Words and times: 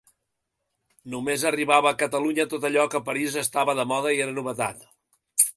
Només 1.13 1.43
arribava 1.49 1.91
a 1.91 1.99
Catalunya 2.03 2.47
tot 2.55 2.67
allò 2.71 2.89
que 2.95 2.99
a 3.01 3.05
París 3.13 3.39
estava 3.45 3.79
de 3.81 3.89
moda 3.95 4.19
i 4.19 4.25
era 4.29 4.35
novetat. 4.41 4.85